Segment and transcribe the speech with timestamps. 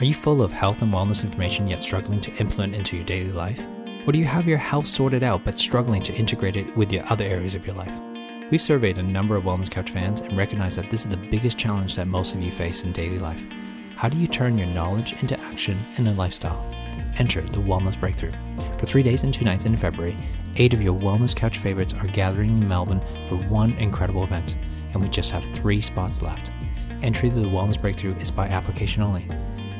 [0.00, 3.30] Are you full of health and wellness information yet struggling to implement into your daily
[3.30, 3.62] life?
[4.04, 7.06] Or do you have your health sorted out but struggling to integrate it with your
[7.12, 7.92] other areas of your life?
[8.50, 11.58] We've surveyed a number of Wellness Couch fans and recognize that this is the biggest
[11.58, 13.46] challenge that most of you face in daily life.
[13.94, 16.74] How do you turn your knowledge into action and a lifestyle?
[17.18, 18.32] Enter the Wellness Breakthrough.
[18.78, 20.16] For three days and two nights in February,
[20.56, 24.56] eight of your Wellness Couch favorites are gathering in Melbourne for one incredible event,
[24.92, 26.50] and we just have three spots left.
[27.00, 29.28] Entry to the Wellness Breakthrough is by application only.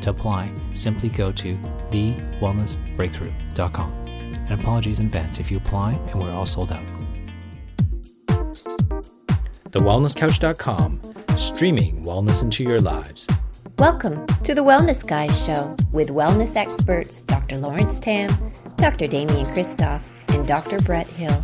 [0.04, 1.56] To apply, simply go to
[1.88, 3.92] thewellnessbreakthrough.com.
[4.06, 6.84] And apologies in advance if you apply and we're all sold out.
[9.70, 11.00] TheWellnessCouch.com,
[11.38, 13.26] streaming wellness into your lives.
[13.78, 17.56] Welcome to the Wellness Guys Show with wellness experts Dr.
[17.56, 18.28] Lawrence Tam,
[18.76, 19.06] Dr.
[19.06, 20.80] Damian Kristof, and Dr.
[20.80, 21.42] Brett Hill.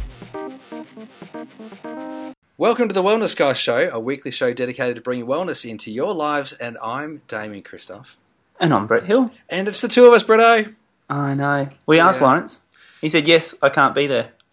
[2.58, 6.12] Welcome to the Wellness Guys Show, a weekly show dedicated to bringing wellness into your
[6.12, 8.16] lives, and I'm Damian Kristof.
[8.60, 9.30] And I'm Brett Hill.
[9.48, 10.74] And it's the two of us, Bretto.
[11.08, 11.70] I know.
[11.86, 12.26] We asked Yeah.
[12.26, 12.60] Lawrence.
[13.00, 14.32] He said, yes, I can't be there.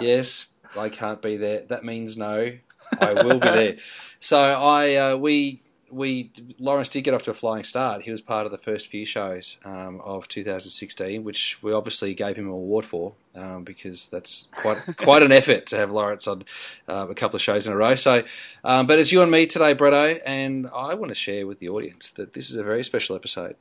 [0.00, 1.60] yes, I can't be there.
[1.68, 2.52] That means no,
[3.00, 3.76] I will be there.
[4.18, 8.02] So I, uh, we, we, Lawrence did get off to a flying start.
[8.02, 12.36] He was part of the first few shows um, of 2016, which we obviously gave
[12.36, 16.44] him an award for um, because that's quite quite an effort to have Lawrence on
[16.88, 17.94] uh, a couple of shows in a row.
[17.94, 18.22] So,
[18.64, 21.68] um, but it's you and me today, Bretto, and I want to share with the
[21.68, 23.56] audience that this is a very special episode.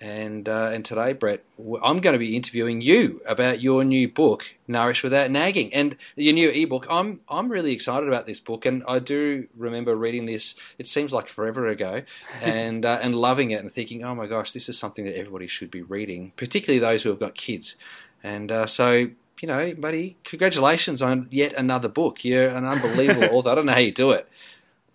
[0.00, 4.54] And uh, and today, Brett, I'm going to be interviewing you about your new book,
[4.66, 6.86] Nourish Without Nagging, and your new ebook.
[6.88, 10.54] I'm I'm really excited about this book, and I do remember reading this.
[10.78, 12.04] It seems like forever ago,
[12.42, 15.46] and uh, and loving it and thinking, oh my gosh, this is something that everybody
[15.46, 17.76] should be reading, particularly those who have got kids.
[18.22, 18.92] And uh, so,
[19.40, 22.24] you know, buddy, congratulations on yet another book.
[22.24, 23.50] You're an unbelievable author.
[23.50, 24.26] I don't know how you do it.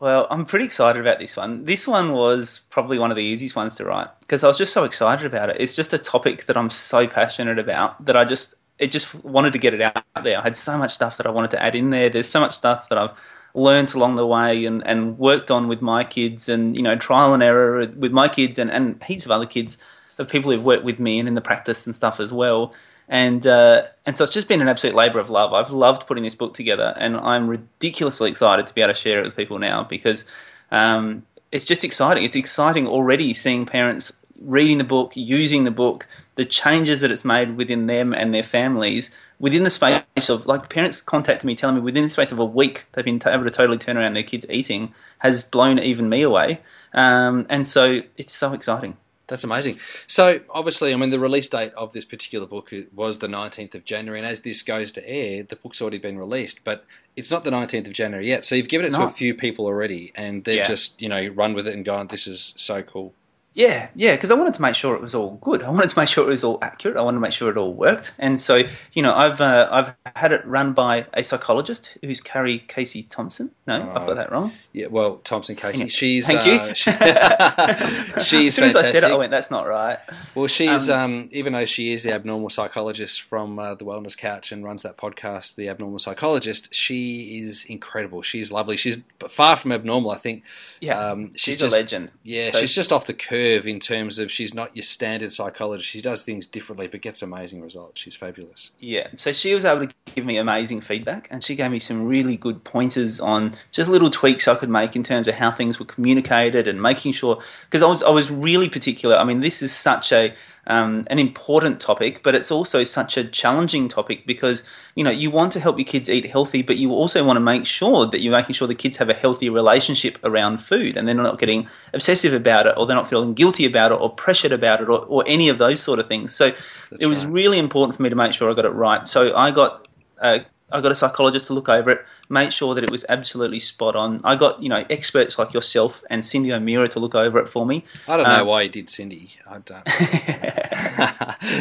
[0.05, 1.65] Well, I'm pretty excited about this one.
[1.65, 4.71] This one was probably one of the easiest ones to write because I was just
[4.71, 5.57] so excited about it.
[5.59, 9.53] It's just a topic that I'm so passionate about that I just it just wanted
[9.53, 10.37] to get it out there.
[10.37, 12.11] I had so much stuff that I wanted to add in there.
[12.11, 13.17] There's so much stuff that I've
[13.55, 17.33] learned along the way and, and worked on with my kids and you know trial
[17.33, 19.75] and error with my kids and, and heaps of other kids
[20.19, 22.75] of people who've worked with me and in the practice and stuff as well.
[23.07, 25.53] And uh, and so it's just been an absolute labour of love.
[25.53, 29.19] I've loved putting this book together, and I'm ridiculously excited to be able to share
[29.19, 30.25] it with people now because
[30.71, 32.23] um, it's just exciting.
[32.23, 34.11] It's exciting already seeing parents
[34.41, 38.43] reading the book, using the book, the changes that it's made within them and their
[38.43, 42.39] families within the space of like parents contacted me telling me within the space of
[42.39, 46.09] a week they've been able to totally turn around their kids eating has blown even
[46.09, 46.61] me away.
[46.93, 48.97] Um, and so it's so exciting.
[49.27, 49.79] That's amazing.
[50.07, 53.83] So, obviously, I mean, the release date of this particular book was the 19th of
[53.83, 57.43] January, and as this goes to air, the book's already been released, but it's not
[57.43, 58.45] the 19th of January yet.
[58.45, 60.67] So, you've given it to a few people already, and they've Yeah.
[60.67, 63.13] just, you know, run with it and gone, this is so cool.
[63.57, 65.63] Yeah, yeah, because I wanted to make sure it was all good.
[65.63, 66.97] I wanted to make sure it was all accurate.
[66.97, 68.13] I wanted to make sure it all worked.
[68.19, 72.59] And so, you know, I've uh, I've had it run by a psychologist who's Carrie
[72.59, 73.51] Casey Thompson.
[73.65, 74.07] No, I've Oh.
[74.07, 74.51] got that wrong.
[74.73, 75.85] Yeah, well, Thompson Casey, Yeah.
[75.87, 76.75] she's Thank uh, you.
[76.75, 76.91] she-
[78.21, 79.99] she's as soon as I said it, I went, "That's not right."
[80.35, 84.17] Well, she's Um, um, even though she is the abnormal psychologist from uh, the Wellness
[84.17, 86.75] Couch and runs that podcast, the Abnormal Psychologist.
[86.75, 88.21] She is incredible.
[88.21, 88.75] She's lovely.
[88.75, 90.11] She's far from abnormal.
[90.11, 90.43] I think.
[90.81, 92.11] Yeah, um, she's, just- a legend.
[92.23, 95.89] Yeah, So- she's just off the curve in terms of she's not your standard psychologist.
[95.89, 98.01] She does things differently, but gets amazing results.
[98.01, 98.71] She's fabulous.
[98.79, 102.07] Yeah, so she was able to give me amazing feedback, and she gave me some
[102.07, 105.79] really good pointers on just little tweaks I could make in terms of how things
[105.79, 107.41] were communicated and making sure.
[107.65, 109.15] Because I was I was really particular.
[109.15, 110.33] I mean, this is such a
[110.67, 114.63] um, an important topic, but it's also such a challenging topic because
[114.95, 117.41] you know you want to help your kids eat healthy, but you also want to
[117.41, 121.07] make sure that you're making sure the kids have a healthy relationship around food, and
[121.07, 124.51] they're not getting obsessive about it, or they're not feeling guilty about it, or pressured
[124.51, 126.33] about it, or, or any of those sort of things.
[126.33, 126.51] So
[126.89, 127.33] That's it was right.
[127.33, 129.07] really important for me to make sure I got it right.
[129.07, 129.87] So I got
[130.19, 130.39] uh,
[130.71, 133.95] I got a psychologist to look over it, make sure that it was absolutely spot
[133.95, 134.19] on.
[134.23, 137.65] I got you know experts like yourself and Cyndi O'Meara to look over it for
[137.65, 137.85] me.
[138.07, 139.29] I don't know Um, why you did Cyndi.
[139.47, 139.83] I don't.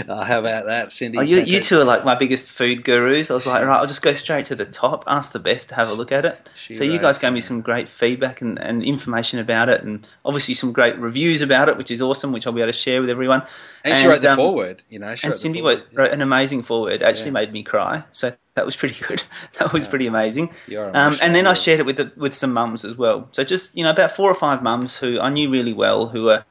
[0.09, 1.19] oh, how about that, Cyndi?
[1.19, 3.31] Oh, you, you two are like my biggest food gurus.
[3.31, 5.75] I was like, right, I'll just go straight to the top, ask the best to
[5.75, 6.51] have a look at it.
[6.57, 9.83] She so you guys gave me uh, some great feedback and, and information about it,
[9.83, 12.79] and obviously some great reviews about it, which is awesome, which I'll be able to
[12.79, 13.43] share with everyone.
[13.85, 14.83] And she wrote the um, forward.
[14.89, 15.79] You know, and Cyndi foreword.
[15.93, 17.03] wrote, wrote an amazing forward.
[17.03, 17.31] Actually Yeah.
[17.33, 18.05] made me cry.
[18.13, 19.23] So that was pretty good.
[19.59, 20.51] That was pretty amazing.
[20.95, 23.29] Um, and then I shared it with the, with some mums as well.
[23.33, 26.25] So just you know about four or five mums who I knew really well who
[26.25, 26.45] were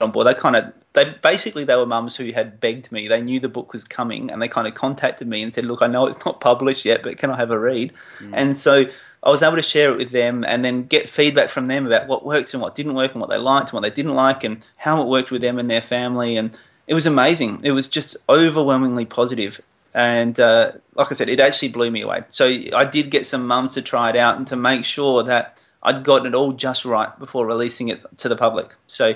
[0.00, 0.26] on board.
[0.26, 3.08] They kind of they basically they were mums who had begged me.
[3.08, 5.82] They knew the book was coming, and they kind of contacted me and said, "Look,
[5.82, 8.30] I know it's not published yet, but can I have a read?" Mm.
[8.32, 8.84] And so
[9.22, 12.06] I was able to share it with them and then get feedback from them about
[12.06, 14.44] what worked and what didn't work and what they liked and what they didn't like
[14.44, 16.36] and how it worked with them and their family.
[16.36, 16.56] And
[16.86, 17.60] it was amazing.
[17.64, 19.60] It was just overwhelmingly positive.
[19.94, 22.24] And uh, like I said, it actually blew me away.
[22.28, 25.62] So I did get some mums to try it out and to make sure that
[25.82, 28.74] I'd gotten it all just right before releasing it to the public.
[28.88, 29.14] So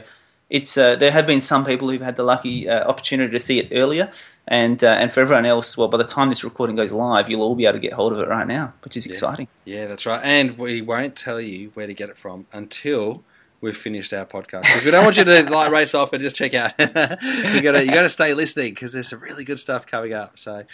[0.51, 3.59] it's uh, there have been some people who've had the lucky uh, opportunity to see
[3.59, 4.11] it earlier,
[4.47, 7.43] and uh, and for everyone else, well, by the time this recording goes live, you'll
[7.43, 9.11] all be able to get hold of it right now, which is yeah.
[9.11, 9.49] exciting.
[9.65, 10.23] Yeah, that's right.
[10.25, 13.25] And we won't tell you where to get it from until
[13.61, 16.55] we've finished our podcast we don't want you to like race off and just check
[16.55, 16.73] out.
[16.79, 20.13] you got to you got to stay listening because there's some really good stuff coming
[20.13, 20.39] up.
[20.39, 20.65] So.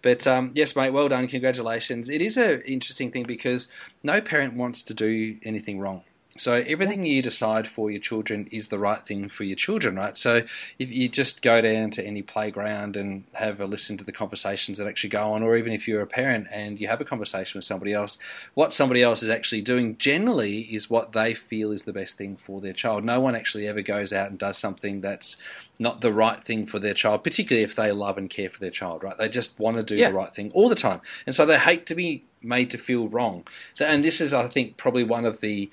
[0.00, 1.26] But um, yes, mate, well done.
[1.26, 2.08] Congratulations.
[2.08, 3.66] It is an interesting thing because
[4.02, 6.02] no parent wants to do anything wrong.
[6.38, 10.16] So everything you decide for your children is the right thing for your children, right?
[10.16, 10.42] So
[10.78, 14.78] if you just go down to any playground and have a listen to the conversations
[14.78, 17.58] that actually go on, or even if you're a parent and you have a conversation
[17.58, 18.18] with somebody else,
[18.54, 22.36] what somebody else is actually doing generally is what they feel is the best thing
[22.36, 23.04] for their child.
[23.04, 25.36] No one actually ever goes out and does something that's
[25.80, 28.70] not the right thing for their child, particularly if they love and care for their
[28.70, 29.18] child, right?
[29.18, 30.10] They just want to do Yeah.
[30.10, 31.00] the right thing all the time.
[31.26, 33.44] And so they hate to be made to feel wrong.
[33.80, 35.70] And this is, I think, probably one of the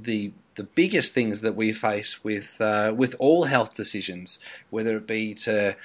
[0.00, 4.38] the the biggest things that we face with uh, with all health decisions,
[4.70, 5.76] whether it be to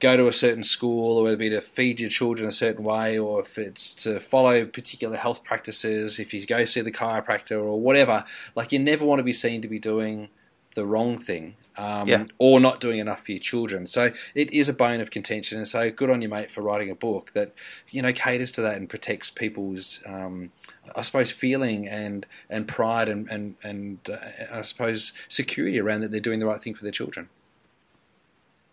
[0.00, 2.84] go to a certain school, or whether it be to feed your children a certain
[2.84, 7.62] way, or if it's to follow particular health practices, if you go see the chiropractor
[7.62, 8.24] or whatever,
[8.56, 10.28] like you never want to be seen to be doing
[10.74, 11.54] the wrong thing.
[11.76, 12.24] Um, Yeah.
[12.38, 13.86] Or not doing enough for your children.
[13.86, 15.58] So it is a bone of contention.
[15.58, 17.54] And so good on you, mate, for writing a book that,
[17.90, 20.50] you know, caters to that and protects people's, um,
[20.96, 26.10] I suppose, feeling and, and pride and, and, and uh, I suppose security around that
[26.10, 27.28] they're doing the right thing for their children.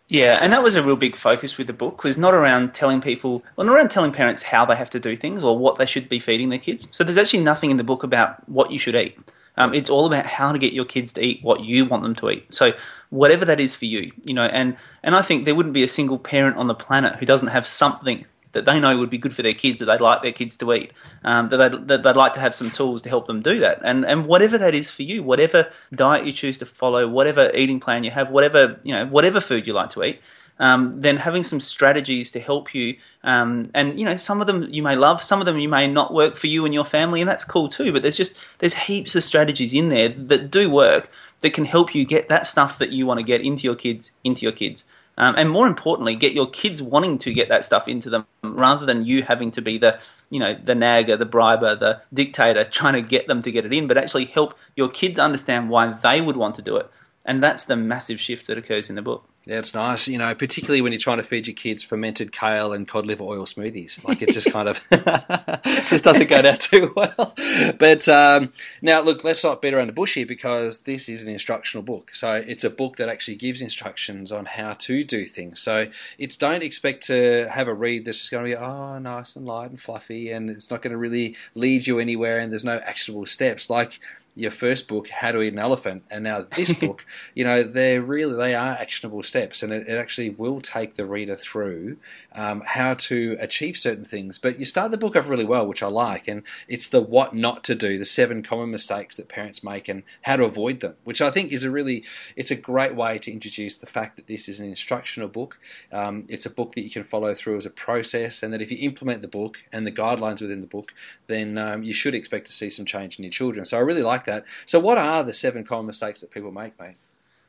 [0.08, 3.00] Yeah, and that was a real big focus with the book was not around telling
[3.00, 5.86] people, well, not around telling parents how they have to do things or what they
[5.86, 6.88] should be feeding their kids.
[6.90, 9.16] So there's actually nothing in the book about what you should eat.
[9.56, 12.16] Um, it's all about how to get your kids to eat what you want them
[12.16, 12.52] to eat.
[12.52, 12.72] So
[13.10, 15.88] whatever that is for you, you know, and and I think there wouldn't be a
[15.88, 19.34] single parent on the planet who doesn't have something that they know would be good
[19.34, 20.92] for their kids that they'd like their kids to eat.
[21.24, 23.80] Um, that they'd, that they'd like to have some tools to help them do that.
[23.84, 27.80] And and whatever that is for you, whatever diet you choose to follow, whatever eating
[27.80, 30.20] plan you have, whatever you know, whatever food you like to eat.
[30.58, 34.66] Um, then having some strategies to help you, um, and you know some of them
[34.68, 37.22] you may love, some of them you may not work for you and your family,
[37.22, 37.92] and that's cool too.
[37.94, 41.10] But there's just there's heaps of strategies in there that do work
[41.40, 44.12] that can help you get that stuff that you want to get into your kids,
[44.22, 44.84] into your kids,
[45.20, 48.86] um, and more importantly, get your kids wanting to get that stuff into them rather
[48.86, 50.00] than you having to be the
[50.30, 53.72] you know the nagger, the briber, the dictator trying to get them to get it
[53.72, 56.90] in, but actually help your kids understand why they would want to do it,
[57.24, 59.24] and that's the massive shift that occurs in the book.
[59.46, 62.74] Yeah, it's nice, you know, particularly when you're trying to feed your kids fermented kale
[62.74, 64.04] and cod liver oil smoothies.
[64.04, 64.86] Like it just kind of
[65.88, 67.34] just doesn't go down too well.
[67.78, 68.52] But um,
[68.82, 72.14] now, look, let's not beat around the bush here because this is an instructional book.
[72.14, 75.60] So it's a book that actually gives instructions on how to do things.
[75.62, 75.88] So
[76.18, 79.46] it's don't expect to have a read that's just going to be oh nice and
[79.46, 82.76] light and fluffy, and it's not going to really lead you anywhere, and there's no
[82.84, 84.00] actionable steps like
[84.40, 88.02] your first book, How to Eat an Elephant, and now this book, you know, they're
[88.02, 91.98] really they are actionable steps, and it, it actually will take the reader through
[92.34, 94.38] um, how to achieve certain things.
[94.38, 97.34] But you start the book off really well, which I like, and it's the what
[97.34, 100.96] not to do, the seven common mistakes that parents make, and how to avoid them,
[101.04, 102.04] which I think is a really
[102.36, 105.58] it's a great way to introduce the fact that this is an instructional book.
[105.92, 108.70] Um, it's a book that you can follow through as a process, and that if
[108.70, 110.92] you implement the book and the guidelines within the book,
[111.26, 113.64] then um, you should expect to see some change in your children.
[113.64, 114.29] So I really like that.
[114.66, 116.96] So, what are the seven common mistakes that people make, mate?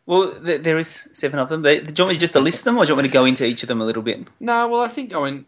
[0.05, 1.61] Well, there is seven of them.
[1.61, 3.25] Do you want me just to list them, or do you want me to go
[3.25, 4.27] into each of them a little bit?
[4.39, 5.45] No, well, I think I mean,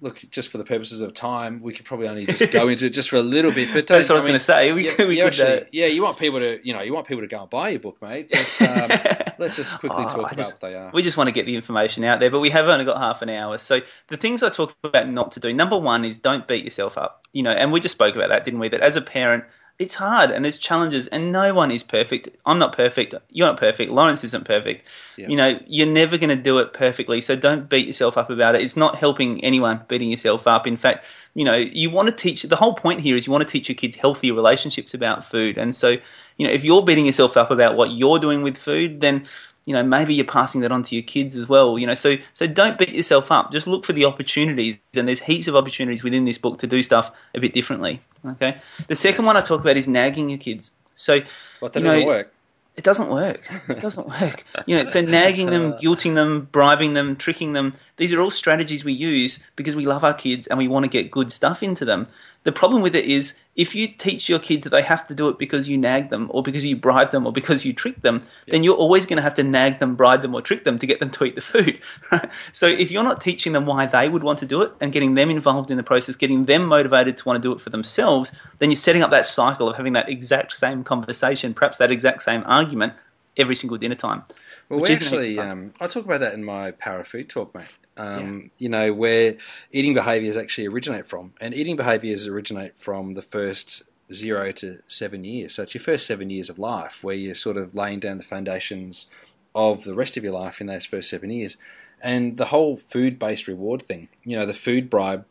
[0.00, 2.90] look, just for the purposes of time, we could probably only just go into it
[2.90, 3.68] just for a little bit.
[3.72, 4.72] But That's what I was going to say.
[4.72, 6.94] We, Yeah, we you could, actually, uh, yeah, you want people to, you know, you
[6.94, 8.30] want people to go and buy your book, mate.
[8.30, 10.90] But, um, let's just quickly Oh, talk I about what they are.
[10.92, 13.22] We just want to get the information out there, but we have only got half
[13.22, 13.58] an hour.
[13.58, 15.52] So the things I talk about not to do.
[15.52, 17.26] Number one is don't beat yourself up.
[17.32, 18.68] You know, and we just spoke about that, didn't we?
[18.70, 19.44] That as a parent,
[19.80, 22.28] it's hard and there's challenges, and no one is perfect.
[22.44, 23.14] I'm not perfect.
[23.30, 23.90] You're not perfect.
[23.90, 24.86] Lawrence isn't perfect.
[25.16, 25.28] Yeah.
[25.28, 27.22] You know, you're never going to do it perfectly.
[27.22, 28.60] So don't beat yourself up about it.
[28.60, 30.66] It's not helping anyone beating yourself up.
[30.66, 32.42] In fact, you know, you want to teach.
[32.42, 35.56] The whole point here is you want to teach your kids healthy relationships about food,
[35.56, 35.96] and so
[36.36, 39.26] you know, if you're beating yourself up about what you're doing with food, then
[39.64, 41.78] you know maybe you're passing that on to your kids as well.
[41.78, 43.52] You know, so so don't beat yourself up.
[43.52, 46.82] Just look for the opportunities, and there's heaps of opportunities within this book to do
[46.82, 48.02] stuff a bit differently.
[48.26, 48.60] Okay.
[48.88, 50.72] The second one I talk about is nagging your kids.
[50.94, 51.20] So
[51.60, 52.34] What that you know, doesn't work.
[52.76, 53.42] it doesn't work.
[53.68, 54.44] It doesn't work.
[54.66, 55.78] You know, so nagging them, uh.
[55.78, 60.02] guilting them, bribing them, tricking them, these are all strategies we use because we love
[60.02, 62.06] our kids and we want to get good stuff into them.
[62.44, 65.28] The problem with it is if you teach your kids that they have to do
[65.28, 68.26] it because you nag them or because you bribe them or because you trick them,
[68.48, 70.86] then you're always going to have to nag them, bribe them, or trick them to
[70.86, 71.78] get them to eat the food.
[72.10, 72.30] Right?
[72.54, 75.12] So if you're not teaching them why they would want to do it and getting
[75.12, 78.32] them involved in the process, getting them motivated to want to do it for themselves,
[78.60, 82.22] then you're setting up that cycle of having that exact same conversation, perhaps that exact
[82.22, 82.94] same argument
[83.36, 84.24] every single dinner time.
[84.70, 87.08] Well, we isn't heaps of actually, um, I talk about that in my Power of
[87.08, 87.76] Food talk, mate.
[87.96, 89.36] Um, You know, where
[89.72, 91.34] eating behaviours actually originate from.
[91.40, 93.82] And eating behaviours originate from the first
[94.14, 95.54] zero to seven years.
[95.54, 98.24] So it's your first seven years of life where you're sort of laying down the
[98.24, 99.06] foundations
[99.54, 101.56] of the rest of your life in those first seven years.
[102.00, 105.26] And the whole food based reward thing, you know, the food bribe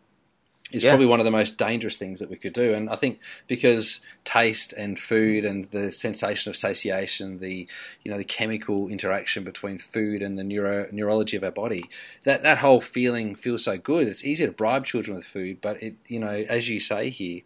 [0.71, 0.91] is Yeah.
[0.91, 2.73] probably one of the most dangerous things that we could do.
[2.73, 7.67] And I think because taste and food and the sensation of satiation, the
[8.03, 11.89] you know the chemical interaction between food and the neuro neurology of our body,
[12.23, 14.07] that that whole feeling feels so good.
[14.07, 17.41] It's easy to bribe children with food, but it you know as you say here,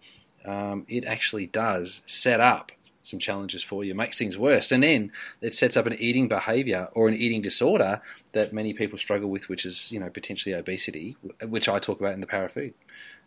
[0.46, 2.72] um, it actually does set up
[3.06, 5.12] some challenges for you, makes things worse, and then
[5.42, 8.02] it sets up an eating behaviour or an eating disorder
[8.32, 11.16] that many people struggle with, which is you know potentially obesity,
[11.46, 12.74] which I talk about in the Power of Food.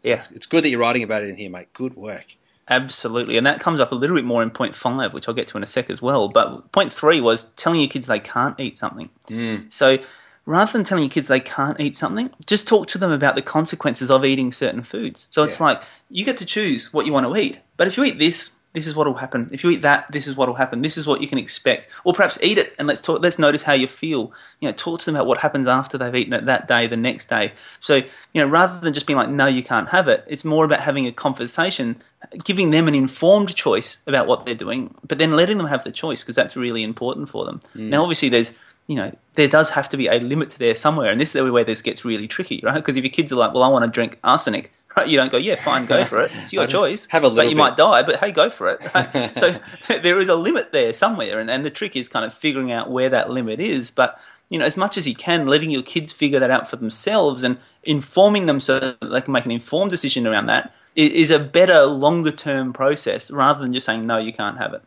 [0.03, 0.23] Yeah.
[0.35, 1.73] It's good that you're writing about it in here, mate.
[1.73, 2.37] Good work.
[2.69, 5.47] Absolutely, and that comes up a little bit more in point five, which I'll get
[5.49, 6.29] to in a sec as well.
[6.29, 9.09] But point three was telling your kids they can't eat something.
[9.29, 9.73] Mm.
[9.73, 9.99] So
[10.47, 13.43] rather than telling your kids they can't eat something, just talk to them about the
[13.43, 15.29] consequences of eating certain foods.
[15.31, 15.67] So it's Yeah.
[15.67, 18.56] like you get to choose what you want to eat, but if you eat this,
[18.77, 19.49] this is what will happen.
[19.53, 20.83] If you eat that, this is what will happen.
[20.83, 21.89] This is what you can expect.
[22.05, 23.23] Or perhaps eat it and let's talk.
[23.23, 24.33] Let's notice how you feel.
[24.61, 26.95] You know, talk to them about what happens after they've eaten it that day, the
[26.95, 27.55] next day.
[27.81, 30.67] So you know, rather than just being like, "No, you can't have it," it's more
[30.67, 31.97] about having a conversation,
[32.45, 35.91] giving them an informed choice about what they're doing, but then letting them have the
[35.91, 37.61] choice because that's really important for them.
[37.75, 37.89] Mm.
[37.89, 38.53] Now, obviously, there's
[38.87, 41.51] you know, there does have to be a limit to there somewhere, and this is
[41.51, 42.75] where this gets really tricky, right?
[42.75, 44.71] Because if your kids are like, "Well, I want to drink arsenic,"?
[45.05, 46.31] You don't go, "Yeah, fine, go for it.
[46.43, 47.59] It's your choice." have a but you bit.
[47.59, 49.37] might die, but hey, go for it.
[49.37, 49.59] so
[50.01, 52.91] there is a limit there somewhere, and, and the trick is kind of figuring out
[52.91, 53.91] where that limit is.
[53.91, 56.77] But you know, as much as you can, letting your kids figure that out for
[56.77, 61.31] themselves and informing them so that they can make an informed decision around that is
[61.31, 64.83] a better, longer term process rather than just saying no, you can't have it.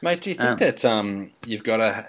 [0.00, 2.06] Mate, do you think Um, that um, you've got to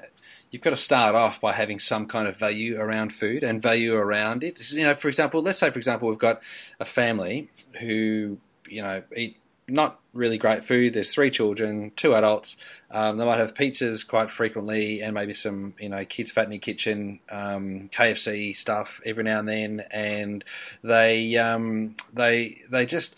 [0.51, 3.95] you've got to start off by having some kind of value around food and value
[3.95, 4.71] around it?
[4.71, 6.41] You know, for example, let's say for example we've got
[6.79, 8.37] a family who
[8.67, 9.37] you know eat
[9.69, 10.93] not really great food.
[10.93, 12.57] There's three children, two adults.
[12.91, 17.19] Um, they might have pizzas quite frequently, and maybe some you know kids fattening kitchen,
[17.29, 20.43] um, KFC stuff every now and then, and
[20.83, 23.15] they um, they they just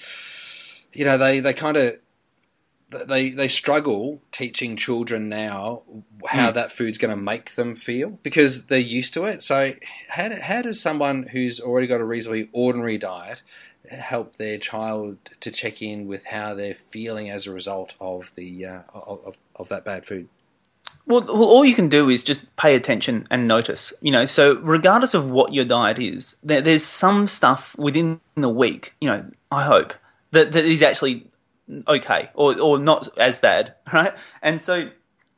[0.94, 2.00] you know they they kind of
[2.92, 5.84] they they struggle teaching children now
[6.28, 9.42] how that food's going to make them feel because they're used to it.
[9.42, 9.74] So
[10.10, 13.42] how do, how does someone who's already got a reasonably ordinary diet
[13.90, 18.66] help their child to check in with how they're feeling as a result of the
[18.66, 20.28] uh, of, of of that bad food?
[21.08, 23.94] Well, well, all you can do is just pay attention and notice.
[24.02, 28.50] You know, so regardless of what your diet is, there, there's some stuff within the
[28.50, 28.94] week.
[29.02, 29.94] You know, I hope
[30.32, 31.28] that that is actually
[31.88, 34.14] okay or or not as bad, right?
[34.42, 34.90] And so,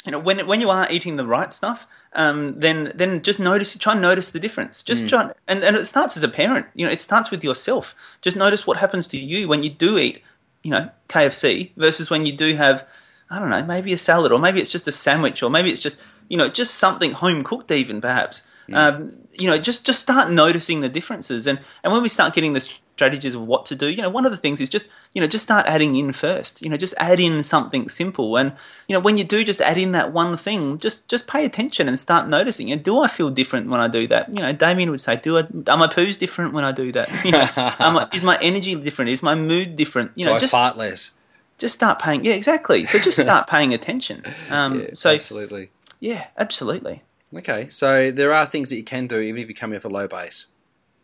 [0.06, 3.78] you know, when when you are eating the right stuff, um, then then just notice,
[3.78, 4.84] try and notice the difference.
[4.84, 6.68] Just try, and and it starts as a parent.
[6.74, 7.96] You know, it starts with yourself.
[8.22, 10.22] Just notice what happens to you when you do eat,
[10.64, 12.86] you know, KFC versus when you do have.
[13.30, 15.82] I don't know, maybe a salad, or maybe it's just a sandwich, or maybe it's
[15.82, 15.98] just
[16.30, 18.44] you know just something home cooked, even perhaps.
[18.72, 22.54] Um, you know, just just start noticing the differences, and and when we start getting
[22.54, 25.22] the strategies of what to do, you know, one of the things is just you
[25.22, 26.62] know just start adding in first.
[26.62, 28.54] You know, just add in something simple, and
[28.88, 31.88] you know when you do just add in that one thing, just just pay attention
[31.88, 32.72] and start noticing.
[32.72, 34.30] And do I feel different when I do that?
[34.36, 37.10] You know, Damian would say, do I are my poos different when I do that?
[37.24, 39.10] You know, am I, is my energy different?
[39.10, 40.12] Is my mood different?
[40.16, 41.12] You Do know, I just fart less?
[41.58, 42.26] just start paying.
[42.26, 42.86] Yeah, exactly.
[42.86, 44.24] So just start paying attention.
[44.50, 45.72] Um, Yeah, so absolutely.
[46.00, 47.02] yeah, absolutely,
[47.36, 49.86] Okay, so there are things that you can do even if you come coming off
[49.86, 50.46] a low base.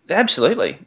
[0.09, 0.77] absolutely.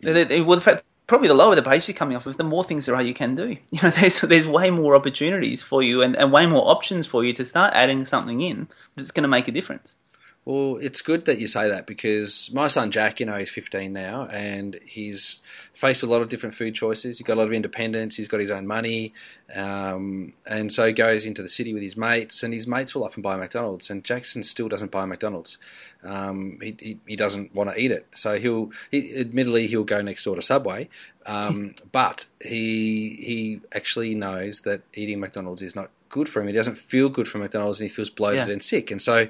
[0.43, 2.87] Well, the fact probably the lower the base you're coming off of, the more things
[2.87, 3.59] there are you can do.
[3.71, 7.23] You know, there's there's way more opportunities for you and, and way more options for
[7.23, 8.67] you to start adding something in
[8.97, 9.97] that's going to make a difference.
[10.45, 13.93] Well, it's good that you say that because my son Jack, you know, he's 15
[13.93, 15.41] now and he's
[15.73, 17.19] faced with a lot of different food choices.
[17.19, 18.17] He's got a lot of independence.
[18.17, 19.15] He's got his own money.
[19.55, 23.05] Um, and so he goes into the city with his mates and his mates will
[23.05, 25.59] often buy McDonald's and Jackson still doesn't buy McDonald's.
[26.03, 28.09] Um, he, he, he doesn't want to eat it.
[28.13, 30.89] So he'll, he, admittedly, he'll go next door to Subway.
[31.27, 36.49] Um, but he, he actually knows that eating McDonald's is not good for him.
[36.49, 38.53] He doesn't feel good from McDonald's and he feels bloated Yeah.
[38.53, 38.91] and sick.
[38.91, 39.29] And so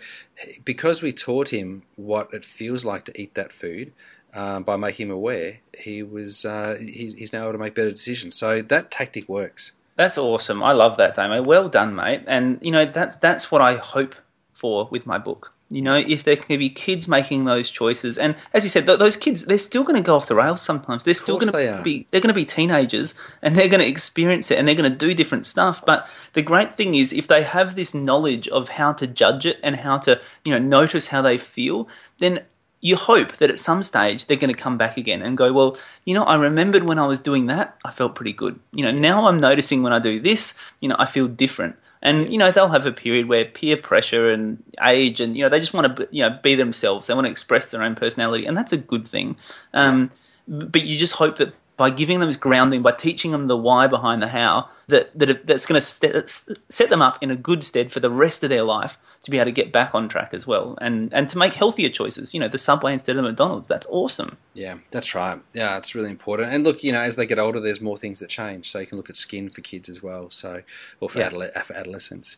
[0.64, 3.92] because we taught him what it feels like to eat that food,
[4.34, 7.90] um, by making him aware, he was uh, he's, he's now able to make better
[7.90, 8.34] decisions.
[8.37, 9.72] So that tactic works.
[9.96, 10.62] That's awesome.
[10.62, 11.42] I love that, Damo.
[11.42, 12.22] Well done, mate.
[12.26, 14.14] And you know that's that's what I hope
[14.54, 15.51] for with my book.
[15.73, 18.99] You know, if there can be kids making those choices, and as you said, th-
[18.99, 21.02] those kids they're still going to go off the rails sometimes.
[21.02, 21.83] They're still going to are.
[21.83, 24.91] be they're going to be teenagers, and they're going to experience it, and they're going
[24.91, 25.83] to do different stuff.
[25.85, 29.57] But the great thing is, if they have this knowledge of how to judge it
[29.62, 31.88] and how to you know notice how they feel,
[32.19, 32.43] then
[32.83, 35.79] you hope that at some stage they're going to come back again and go, well,
[36.05, 38.59] you know, I remembered when I was doing that, I felt pretty good.
[38.73, 41.76] You know, now I'm noticing when I do this, you know, I feel different.
[42.02, 45.49] And you know, they'll have a period where peer pressure and age, and you know,
[45.49, 47.06] they just want to, you know, be themselves.
[47.06, 49.37] They want to express their own personality, and that's a good thing.
[49.73, 50.11] Um,
[50.49, 54.23] but you just hope that by giving them grounding, by teaching them the why behind
[54.23, 57.91] the how, that, that that's going to set, set them up in a good stead
[57.91, 60.47] for the rest of their life to be able to get back on track as
[60.47, 62.35] well, and and to make healthier choices.
[62.35, 63.69] You know, the Subway instead of McDonald's.
[63.69, 64.37] That's awesome.
[64.55, 65.41] Yeah, that's right.
[65.55, 66.52] Yeah, it's really important.
[66.52, 68.71] And look, you know, as they get older, there's more things that change.
[68.71, 70.31] So you can look at skin for kids as well.
[70.31, 70.62] So,
[71.00, 71.31] or for, Yeah.
[71.31, 72.37] adole- for adolescents.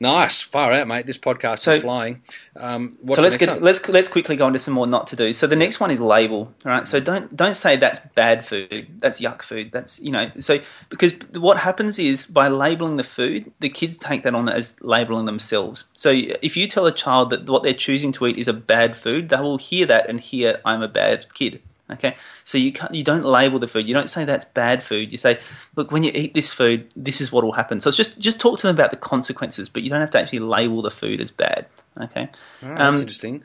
[0.00, 1.06] Nice, far out, mate.
[1.06, 2.22] This podcast So- is flying.
[2.56, 5.32] Um, so let's get let's let's quickly go into some more not to do.
[5.32, 6.88] So the next one is label, all right?
[6.88, 8.63] So don't don't say that's bad food,
[8.98, 10.30] that's yuck food, that's you know.
[10.40, 14.74] So because what happens is by labeling the food, the kids take that on as
[14.80, 15.84] labeling themselves.
[15.92, 18.96] So if you tell a child that what they're choosing to eat is a bad
[18.96, 21.62] food, they will hear that and hear I'm a bad kid.
[21.90, 23.86] Okay, so you can't, you don't label the food.
[23.86, 25.12] You don't say that's bad food.
[25.12, 25.38] You say,
[25.76, 27.82] look, when you eat this food, this is what will happen.
[27.82, 30.18] So it's just just talk to them about the consequences, but you don't have to
[30.18, 31.66] actually label the food as bad.
[32.00, 32.30] Okay.
[32.62, 33.44] Oh, that's um, interesting.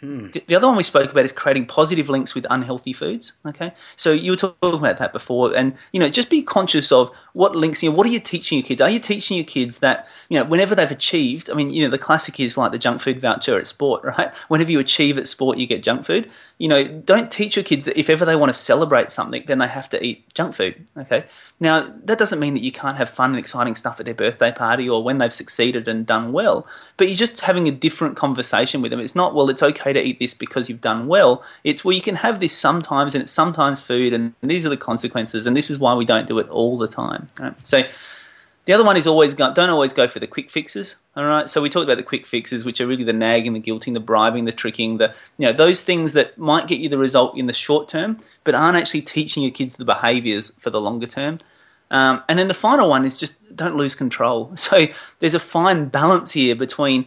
[0.00, 0.30] Hmm.
[0.30, 3.32] The, the other one we spoke about is creating positive links with unhealthy foods.
[3.46, 7.10] Okay, so you were talking about that before, and you know, just be conscious of
[7.36, 7.82] what links.
[7.82, 8.80] You know, what are you teaching your kids?
[8.80, 11.50] Are you teaching your kids that you know, whenever they've achieved?
[11.50, 14.32] I mean, you know, the classic is like the junk food voucher at sport, right?
[14.48, 16.30] Whenever you achieve at sport, you get junk food.
[16.58, 19.58] You know, don't teach your kids that if ever they want to celebrate something, then
[19.58, 20.86] they have to eat junk food.
[20.96, 21.26] Okay,
[21.60, 24.50] now that doesn't mean that you can't have fun and exciting stuff at their birthday
[24.50, 26.66] party or when they've succeeded and done well,
[26.96, 29.00] but you're just having a different conversation with them.
[29.00, 31.44] It's not well, it's okay to eat this because you've done well.
[31.62, 34.78] It's well, you can have this sometimes, and it's sometimes food, and these are the
[34.78, 36.88] consequences, and this is why we don't do it all the
[37.38, 37.66] Right?
[37.66, 37.82] So.
[38.66, 40.96] The other one is always go, don't always go for the quick fixes.
[41.16, 41.48] All right.
[41.48, 44.00] So we talked about the quick fixes, which are really the nagging, the guilting, the
[44.00, 47.46] bribing, the tricking, the you know those things that might get you the result in
[47.46, 51.38] the short term, but aren't actually teaching your kids the behaviours for the longer term.
[51.90, 54.52] Um, and then the final one is just don't lose control.
[54.56, 54.86] So
[55.20, 57.06] there's a fine balance here between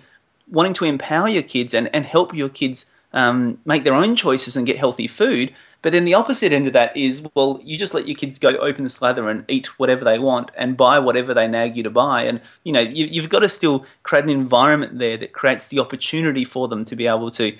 [0.49, 4.55] wanting to empower your kids and, and help your kids um, make their own choices
[4.55, 5.53] and get healthy food.
[5.81, 8.49] But then the opposite end of that is, well, you just let your kids go
[8.49, 11.89] open the slather and eat whatever they want and buy whatever they nag you to
[11.89, 12.23] buy.
[12.23, 15.79] And, you know, you, you've got to still create an environment there that creates the
[15.79, 17.55] opportunity for them to be able to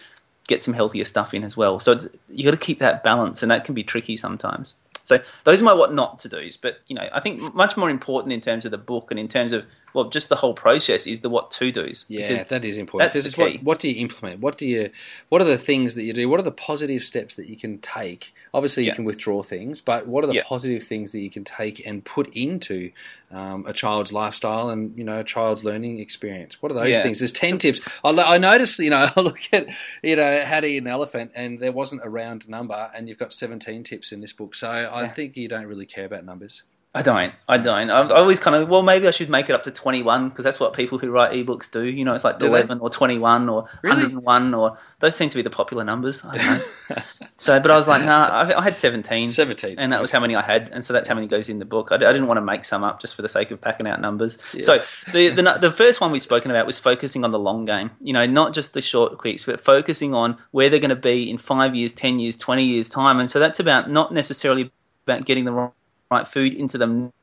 [0.48, 1.80] get some healthier stuff in as well.
[1.80, 4.76] So it's, you got to keep that balance, and that can be tricky sometimes.
[5.06, 6.58] So those are my what not to dos.
[6.58, 9.28] But you know, I think much more important in terms of the book and in
[9.28, 12.06] terms of well, just the whole process is the what to dos.
[12.08, 13.12] Yeah, that is important.
[13.14, 13.58] that's This the is key.
[13.58, 14.40] what, what do you implement?
[14.42, 14.90] What do you?
[15.30, 16.28] What are the things that you do?
[16.30, 18.34] What are the positive steps that you can take?
[18.54, 18.96] Obviously, you Yeah.
[18.96, 20.44] can withdraw things, but what are the Yeah.
[20.44, 22.92] positive things that you can take and put into
[23.32, 26.62] um, a child's lifestyle and you know a child's learning experience?
[26.62, 27.04] What are those Yeah.
[27.04, 27.20] things?
[27.20, 27.80] There's ten tips.
[28.04, 29.68] I, I noticed, you know, I look at
[30.02, 33.20] you know how to eat an elephant, and there wasn't a round number, and you've
[33.20, 34.56] got 17 tips in this book.
[34.56, 36.64] So I think you don't really care about numbers.
[36.92, 37.34] I don't.
[37.48, 37.92] I don't.
[37.92, 40.30] I I always kind of well, maybe I should make it up to twenty one
[40.30, 41.84] because that's what people who write ebooks do.
[41.84, 42.52] You know, it's like Do they?
[42.52, 43.96] eleven or twenty one or Really?
[43.96, 46.24] hundred and one or those seem to be the popular numbers.
[46.26, 46.48] I don't
[46.90, 47.04] know.
[47.38, 49.30] so, but I was like, nah, I, I had seventeen.
[49.30, 51.48] 17 's and that was how many I had, and so that's how many goes
[51.48, 51.90] in the book.
[51.92, 54.40] I didn't want to make some up just for the sake of packing out numbers.
[54.60, 54.82] So
[55.14, 57.92] the, the the first one we've spoken about was focusing on the long game.
[58.00, 61.30] You know, not just the short quicks, but focusing on where they're going to be
[61.30, 63.20] in five years, ten years, twenty years time.
[63.20, 64.72] And so that's about not necessarily
[65.06, 65.72] about getting the
[66.12, 67.14] right- food into them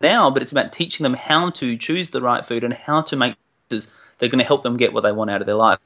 [0.00, 3.16] now, but it's about teaching them how to choose the right food and how to
[3.16, 3.36] make
[3.70, 5.78] choices that are going to help them get what they want out of their life.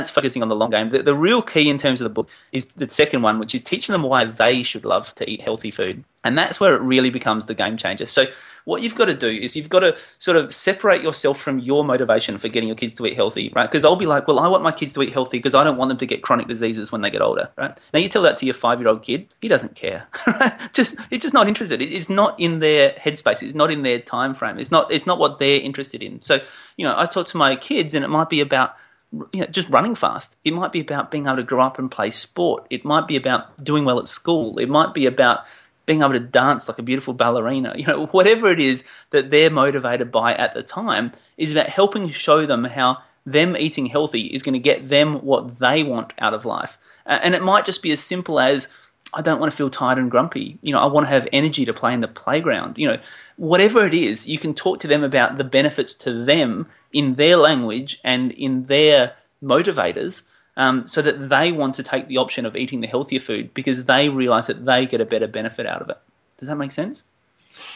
[0.00, 0.88] That's focusing on the long game.
[0.88, 3.60] The, the real key in terms of the book is the second one, which is
[3.60, 6.04] teaching them why they should love to eat healthy food.
[6.24, 8.06] And that's where it really becomes the game changer.
[8.06, 8.24] So,
[8.64, 11.84] what you've got to do is you've got to sort of separate yourself from your
[11.84, 13.70] motivation for getting your kids to eat healthy, right?
[13.70, 15.76] Because I'll be like, well, I want my kids to eat healthy because I don't
[15.76, 17.78] want them to get chronic diseases when they get older, right?
[17.92, 20.08] Now, you tell that to your five year old kid, he doesn't care.
[20.72, 21.82] Just, it's just not interested.
[21.82, 23.42] It's not in their headspace.
[23.42, 24.58] It's not in their time frame.
[24.58, 26.20] It's not, it's not what they're interested in.
[26.20, 26.38] So,
[26.76, 28.76] you know, I talk to my kids and it might be about,
[29.12, 30.36] you know, just running fast.
[30.44, 32.66] It might be about being able to grow up and play sport.
[32.70, 34.58] It might be about doing well at school.
[34.58, 35.44] It might be about
[35.86, 37.74] being able to dance like a beautiful ballerina.
[37.78, 42.10] You know, whatever it is that they're motivated by at the time is about helping
[42.10, 46.34] show them how them eating healthy is going to get them what they want out
[46.34, 46.78] of life.
[47.04, 48.68] And it might just be as simple as
[49.12, 50.58] I don't want to feel tired and grumpy.
[50.62, 52.78] You know, I want to have energy to play in the playground.
[52.78, 52.98] You know,
[53.36, 57.36] whatever it is, you can talk to them about the benefits to them in their
[57.36, 60.22] language and in their motivators
[60.56, 63.84] um, so that they want to take the option of eating the healthier food because
[63.84, 65.98] they realize that they get a better benefit out of it.
[66.38, 67.02] Does that make sense?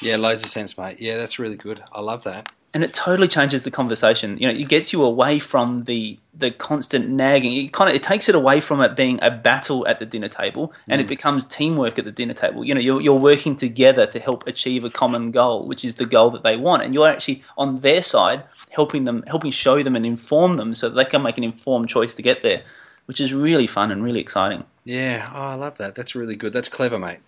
[0.01, 1.01] Yeah, loads of sense, mate.
[1.01, 1.83] Yeah, that's really good.
[1.93, 4.37] I love that and it totally changes the conversation.
[4.37, 7.57] You know, it gets you away from the the constant nagging.
[7.57, 10.29] It kind of it takes it away from it being a battle at the dinner
[10.29, 11.05] table, and mm.
[11.05, 12.65] it becomes teamwork at the dinner table.
[12.65, 16.05] You know, you're you're working together to help achieve a common goal, which is the
[16.05, 19.95] goal that they want, and you're actually on their side, helping them, helping show them
[19.95, 22.65] and inform them so that they can make an informed choice to get there,
[23.07, 24.65] which is really fun and really exciting.
[24.83, 25.95] Yeah, oh, I love that.
[25.95, 26.53] That's really good.
[26.53, 27.21] That's clever, mate.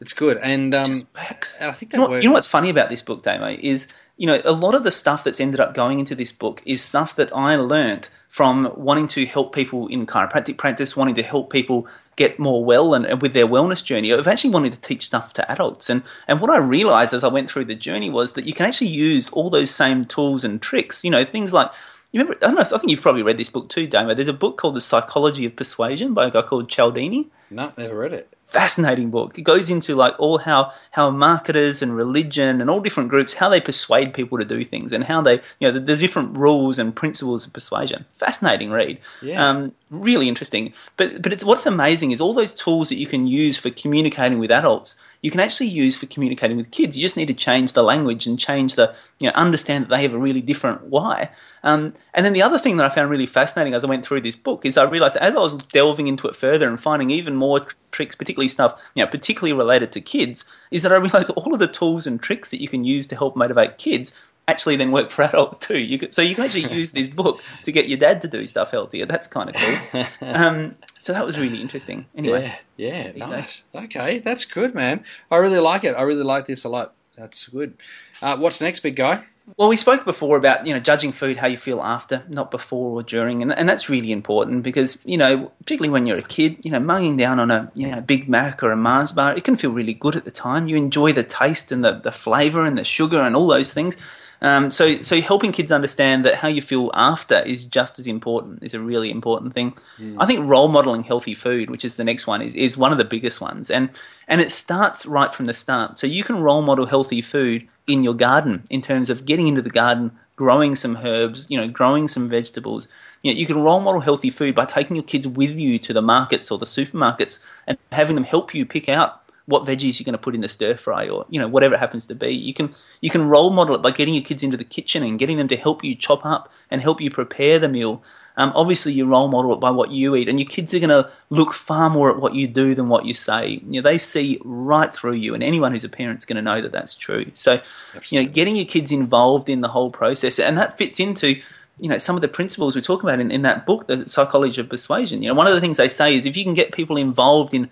[0.00, 2.88] It's good, and um, and I think that you know, you know what's funny about
[2.88, 5.98] this book, Damo, is you know, a lot of the stuff that's ended up going
[5.98, 10.56] into this book is stuff that I learnt from wanting to help people in chiropractic
[10.56, 14.12] practice, wanting to help people get more well and, and, with their wellness journey.
[14.12, 15.90] I've actually wanted to teach stuff to adults.
[15.90, 18.66] And, and what I realized as I went through the journey was that you can
[18.66, 21.02] actually use all those same tools and tricks.
[21.02, 21.72] You know, things like,
[22.12, 24.14] you remember, I don't know, I think you've probably read this book too, Damo.
[24.14, 27.30] There's a book called The Psychology of Persuasion by a guy called Cialdini.
[27.50, 29.36] No, never read it fascinating book.
[29.36, 33.48] It goes into like all how how marketers and religion and all different groups how
[33.48, 36.78] they persuade people to do things and how they you know the, the different rules
[36.78, 38.04] and principles of persuasion.
[38.16, 38.98] Fascinating read.
[39.20, 39.44] Yeah.
[39.44, 40.72] Um, really interesting.
[40.96, 44.38] But but it's what's amazing is all those tools that you can use for communicating
[44.38, 46.98] with adults you can actually use for communicating with kids.
[46.98, 50.02] You just need to change the language and change the, you know, understand that they
[50.02, 51.30] have a really different why.
[51.62, 54.20] Um, and then the other thing that I found really fascinating as I went through
[54.20, 57.36] this book is I realized as I was delving into it further and finding even
[57.36, 61.30] more tr- tricks, particularly stuff, you know, particularly related to kids, is that I realized
[61.30, 64.12] all of the tools and tricks that you can use to help motivate kids
[64.46, 65.78] actually then work for adults too.
[65.78, 68.46] You could, so you can actually use this book to get your dad to do
[68.46, 69.06] stuff healthier.
[69.06, 70.04] That's kind of cool.
[70.20, 72.06] Um, so that was really interesting.
[72.16, 73.62] Anyway, yeah, yeah, nice.
[73.74, 75.04] Okay, that's good, man.
[75.30, 75.94] I really like it.
[75.94, 76.94] I really like this a lot.
[77.16, 77.74] That's good.
[78.20, 79.24] Uh, what's next, big guy?
[79.58, 83.00] Well, we spoke before about you know judging food how you feel after, not before
[83.00, 86.56] or during, and and that's really important because you know particularly when you're a kid,
[86.64, 89.44] you know mugging down on a you know Big Mac or a Mars bar, it
[89.44, 90.66] can feel really good at the time.
[90.66, 93.96] You enjoy the taste and the the flavor and the sugar and all those things.
[94.40, 98.62] Um, so, so helping kids understand that how you feel after is just as important
[98.62, 99.74] is a really important thing.
[99.98, 100.16] Mm.
[100.18, 102.98] I think role modeling healthy food, which is the next one, is, is one of
[102.98, 103.90] the biggest ones, and
[104.28, 105.98] and it starts right from the start.
[105.98, 109.62] So you can role model healthy food in your garden in terms of getting into
[109.62, 112.88] the garden, growing some herbs, you know, growing some vegetables.
[113.22, 115.92] You know, you can role model healthy food by taking your kids with you to
[115.92, 120.04] the markets or the supermarkets and having them help you pick out what veggies you're
[120.04, 122.30] going to put in the stir fry or you know whatever it happens to be.
[122.30, 125.18] You can you can role model it by getting your kids into the kitchen and
[125.18, 128.02] getting them to help you chop up and help you prepare the meal.
[128.36, 130.88] Um, obviously you role model it by what you eat and your kids are going
[130.88, 133.60] to look far more at what you do than what you say.
[133.64, 136.60] You know they see right through you and anyone who's a parent's going to know
[136.60, 137.30] that that's true.
[137.34, 137.60] So
[137.94, 138.08] Absolutely.
[138.10, 141.40] you know getting your kids involved in the whole process and that fits into
[141.78, 144.60] you know some of the principles we talk about in, in that book the psychology
[144.60, 145.22] of persuasion.
[145.22, 147.52] You know one of the things they say is if you can get people involved
[147.52, 147.70] in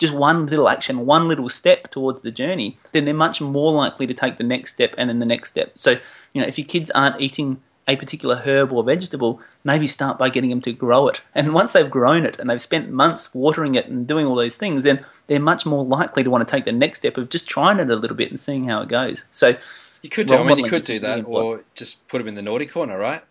[0.00, 4.06] just one little action, one little step towards the journey, then they're much more likely
[4.06, 5.76] to take the next step and then the next step.
[5.76, 5.98] So,
[6.32, 10.30] you know, if your kids aren't eating a particular herb or vegetable, maybe start by
[10.30, 11.20] getting them to grow it.
[11.34, 14.56] And once they've grown it and they've spent months watering it and doing all those
[14.56, 17.48] things, then they're much more likely to want to take the next step of just
[17.48, 19.24] trying it a little bit and seeing how it goes.
[19.30, 19.54] So
[20.02, 20.36] you could do.
[20.36, 23.22] I mean, you could do that, or just put them in the naughty corner, right?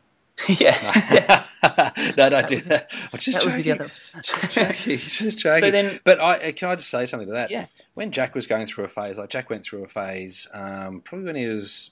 [0.47, 1.45] yeah.
[2.17, 2.89] no, don't do that.
[3.11, 3.89] I'm just that joking.
[4.21, 4.97] Just joking.
[4.97, 5.59] just joking.
[5.61, 7.51] So then, but I can I just say something to that?
[7.51, 7.65] Yeah.
[7.93, 11.25] When Jack was going through a phase, like Jack went through a phase, um, probably
[11.25, 11.91] when he was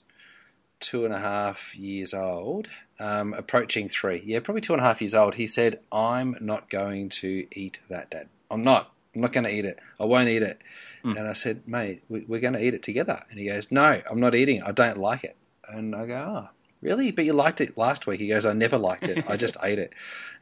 [0.80, 2.68] two and a half years old,
[3.00, 4.22] um, approaching three.
[4.24, 5.34] Yeah, probably two and a half years old.
[5.34, 8.28] He said, "I'm not going to eat that, Dad.
[8.50, 8.92] I'm not.
[9.14, 9.78] I'm not going to eat it.
[10.00, 10.60] I won't eat it."
[11.04, 11.18] Mm.
[11.18, 14.20] And I said, "Mate, we're going to eat it together." And he goes, "No, I'm
[14.20, 14.62] not eating.
[14.62, 15.36] I don't like it."
[15.68, 16.48] And I go, "Oh."
[16.80, 17.10] Really?
[17.10, 18.20] But you liked it last week.
[18.20, 19.28] He goes, I never liked it.
[19.28, 19.92] I just ate it.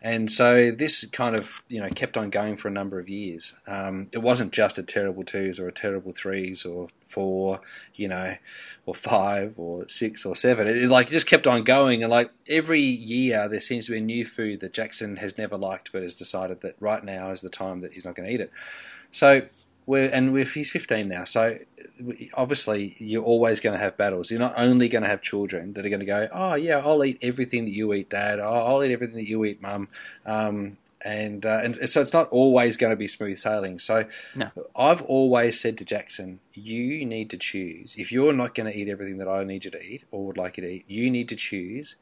[0.03, 3.55] And so this kind of, you know, kept on going for a number of years.
[3.66, 7.61] Um, it wasn't just a terrible twos or a terrible threes or four,
[7.94, 8.37] you know,
[8.85, 10.66] or five or six or seven.
[10.66, 12.03] It, it like just kept on going.
[12.03, 15.57] And like every year there seems to be a new food that Jackson has never
[15.57, 18.35] liked, but has decided that right now is the time that he's not going to
[18.35, 18.53] eat it.
[19.11, 19.42] So
[19.87, 21.25] we're, and we're, he's 15 now.
[21.25, 21.59] So
[22.35, 24.31] obviously you're always going to have battles.
[24.31, 27.05] You're not only going to have children that are going to go, oh yeah, I'll
[27.05, 28.38] eat everything that you eat, Dad.
[28.38, 29.88] Oh, I'll eat everything that you eat, Mum.
[30.25, 33.79] Um, and uh, and so it's not always going to be smooth sailing.
[33.79, 34.51] So no.
[34.75, 37.94] I've always said to Jackson, you need to choose.
[37.96, 40.37] If you're not going to eat everything that I need you to eat or would
[40.37, 41.96] like you to eat, you need to choose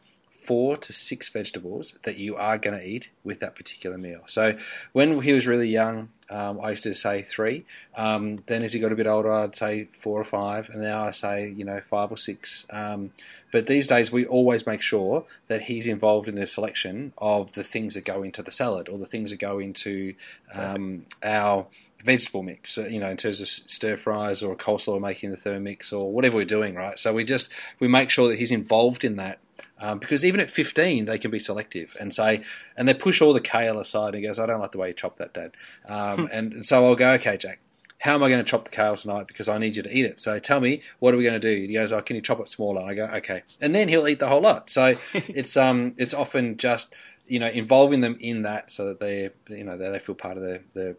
[0.44, 4.22] four to six vegetables that you are going to eat with that particular meal.
[4.26, 4.56] So
[4.92, 7.64] when he was really young, um, I used to say three.
[7.96, 11.04] Um, then as he got a bit older, I'd say four or five, and now
[11.04, 12.66] I say you know five or six.
[12.70, 13.12] Um,
[13.52, 17.62] but these days, we always make sure that he's involved in the selection of the
[17.62, 20.14] things that go into the salad or the things that go into
[20.52, 21.66] um, our
[22.04, 25.92] vegetable mix, you know, in terms of stir fries or a coleslaw making the thermix
[25.92, 26.98] or whatever we're doing, right?
[26.98, 29.38] So we just we make sure that he's involved in that
[29.84, 32.42] um, because even at 15 they can be selective and say
[32.76, 34.88] and they push all the kale aside and he goes, I don't like the way
[34.88, 35.52] you chop that, Dad.
[35.86, 37.60] Um, and so I'll go, okay, Jack.
[37.98, 39.26] How am I going to chop the kale tonight?
[39.26, 40.20] Because I need you to eat it.
[40.20, 41.66] So tell me, what are we going to do?
[41.66, 44.06] He goes, "Oh, can you chop it smaller?" And I go, "Okay." And then he'll
[44.06, 44.68] eat the whole lot.
[44.68, 46.94] So it's um, it's often just
[47.26, 50.42] you know involving them in that so that they you know they, feel part of
[50.42, 50.96] the the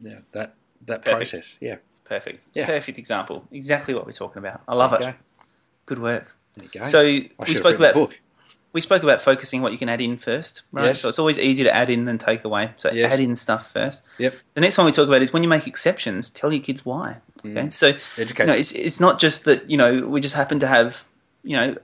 [0.00, 1.16] yeah, that that Perfect.
[1.16, 1.56] process.
[1.62, 1.76] Yeah.
[2.04, 2.44] Perfect.
[2.52, 2.66] Yeah.
[2.66, 3.48] Perfect example.
[3.50, 4.60] Exactly what we're talking about.
[4.68, 5.00] I love it.
[5.00, 5.14] go.
[5.86, 6.36] Good work.
[6.54, 6.86] There you go.
[6.86, 8.14] So we spoke about
[8.72, 10.86] we spoke about focusing what you can add in first, right?
[10.86, 11.00] Yes.
[11.00, 12.72] So it's always easier to add in than take away.
[12.76, 13.12] So Yes.
[13.12, 14.00] add in stuff first.
[14.18, 14.34] Yep.
[14.54, 17.18] The next one we talk about is when you make exceptions, tell your kids why.
[17.44, 17.70] Okay.
[17.70, 18.44] So Educate.
[18.44, 21.04] you know, it's it's not just that you know we just happen to have
[21.42, 21.76] you know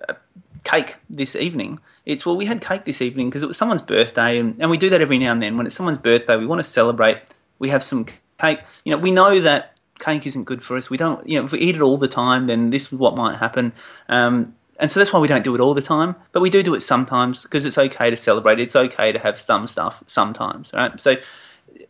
[0.64, 1.81] cake this evening.
[2.07, 4.78] It's well we had cake this evening because it was someone's birthday, and, and we
[4.78, 5.57] do that every now and then.
[5.57, 7.18] When it's someone's birthday, we want to celebrate.
[7.59, 8.07] We have some
[8.40, 8.61] cake.
[8.85, 10.88] You know, we know that cake isn't good for us.
[10.88, 11.28] We don't.
[11.28, 13.72] You know, if we eat it all the time, then this is what might happen.
[14.09, 16.62] Um, and so that's why we don't do it all the time, but we do
[16.62, 18.60] do it sometimes because it's okay to celebrate.
[18.60, 21.00] It's okay to have some stuff sometimes, right?
[21.00, 21.16] So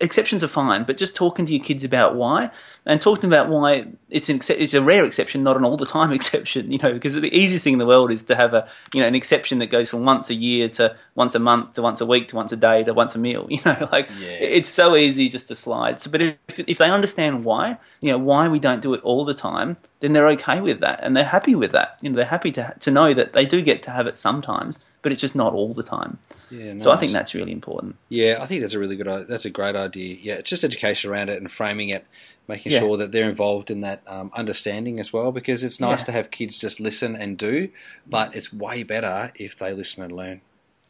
[0.01, 2.51] exceptions are fine, but just talking to your kids about why
[2.87, 5.87] and talking about why it's an ex- it's a rare exception, not an all the
[5.87, 6.71] time exception.
[6.71, 9.09] You know, because the easiest thing in the world is to have a you know
[9.09, 12.07] an exception that goes from once a year to once a month to once a
[12.07, 13.47] week to once a day to once a meal.
[13.51, 14.29] You know, like Yeah.
[14.29, 16.01] it's so easy just to slide.
[16.01, 19.25] So, but if if they understand why, you know, why we don't do it all
[19.25, 21.99] the time, then they're okay with that and they're happy with that.
[22.03, 24.79] You know, they're happy to to know that they do get to have it sometimes,
[25.03, 26.19] but it's just not all the time.
[26.51, 27.97] Yeah, So I think that's really important.
[28.09, 29.09] Yeah, I think that's a really good.
[29.09, 30.17] i- That's a great idea.
[30.21, 32.07] Yeah, it's just education around it and framing it,
[32.49, 32.81] making Yeah.
[32.81, 35.31] sure that they're involved in that um, understanding as well.
[35.33, 36.07] Because it's nice Yeah.
[36.07, 37.69] to have kids just listen and do,
[38.07, 40.41] but it's way better if they listen and learn.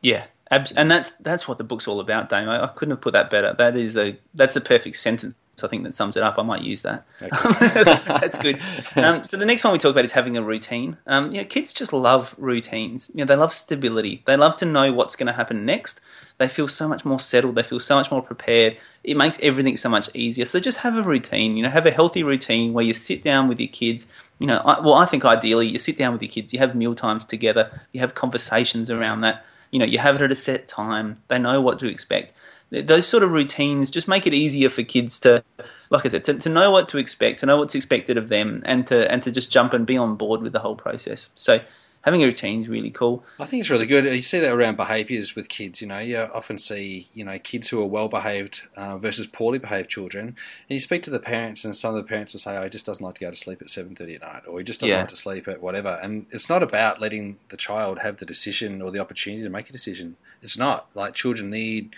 [0.00, 2.48] Yeah, and that's that's what the book's all about, Dame.
[2.48, 3.54] I, I couldn't have put that better.
[3.58, 5.34] That is a that's a perfect sentence.
[5.66, 6.38] I think that sums it up.
[6.38, 7.04] I might use that.
[7.20, 8.60] that's good.
[8.96, 10.96] Um, so the next one we talk about is having a routine.
[11.06, 13.10] Um, you know, kids just love routines.
[13.14, 14.22] You know, they love stability.
[14.26, 16.00] They love to know what's going to happen next.
[16.38, 17.56] They feel so much more settled.
[17.56, 18.76] They feel so much more prepared.
[19.04, 20.44] It makes everything so much easier.
[20.46, 21.56] So just have a routine.
[21.56, 24.06] You know, have a healthy routine where you sit down with your kids.
[24.38, 26.52] You know, I, well, I think ideally you sit down with your kids.
[26.52, 27.82] You have meal times together.
[27.92, 29.44] You have conversations around that.
[29.70, 31.16] You know, you have it at a set time.
[31.28, 32.32] They know what to expect.
[32.70, 35.42] Th- Those sort of routines just make it easier for kids to,
[35.90, 38.62] like I said, to, to know what to expect, to know what's expected of them,
[38.66, 41.30] and to and to just jump and be on board with the whole process.
[41.34, 41.60] So
[42.02, 43.24] having a routine is really cool.
[43.40, 44.04] I think it's really good.
[44.04, 45.80] You see that around behaviours with kids.
[45.82, 49.58] You know, you often see you know kids who are well behaved uh, versus poorly
[49.58, 50.36] behaved children, and
[50.68, 52.86] you speak to the parents, and some of the parents will say, "Oh, he just
[52.86, 54.94] doesn't like to go to sleep at seven thirty at night, or he just doesn't
[54.94, 55.00] Yeah.
[55.00, 58.82] like to sleep at whatever." And it's not about letting the child have the decision
[58.82, 60.16] or the opportunity to make a decision.
[60.42, 61.96] It's not like children need